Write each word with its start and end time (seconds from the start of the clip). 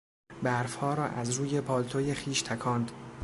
برفها 0.43 0.93
را 0.93 1.03
از 1.05 1.31
روی 1.31 1.61
پالتوی 1.61 2.13
خویش 2.15 2.41
تکاند. 2.41 2.91